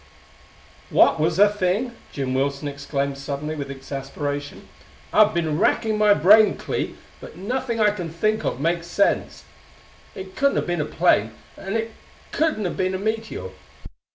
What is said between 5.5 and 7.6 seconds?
racking my brain, Clee, but